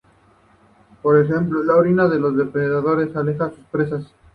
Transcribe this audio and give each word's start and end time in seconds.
Por 1.03 1.15
ejemplo, 1.23 1.61
la 1.61 1.75
orina 1.75 2.07
de 2.07 2.19
los 2.19 2.35
depredadores 2.35 3.15
aleja 3.15 3.51
sus 3.51 3.63
presas. 3.65 4.07